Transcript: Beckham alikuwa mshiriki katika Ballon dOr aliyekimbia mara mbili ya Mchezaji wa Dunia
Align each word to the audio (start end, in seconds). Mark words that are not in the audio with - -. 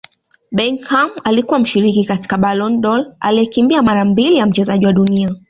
Beckham 0.51 1.11
alikuwa 1.23 1.59
mshiriki 1.59 2.05
katika 2.05 2.37
Ballon 2.37 2.81
dOr 2.81 3.15
aliyekimbia 3.19 3.81
mara 3.81 4.05
mbili 4.05 4.37
ya 4.37 4.45
Mchezaji 4.45 4.85
wa 4.85 4.93
Dunia 4.93 5.35